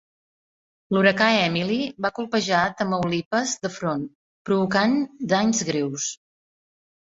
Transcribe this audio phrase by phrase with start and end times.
[0.95, 4.09] L'huracà Emily va colpejar Tamaulipas de front,
[4.51, 4.99] provocant
[5.37, 6.11] danys greus.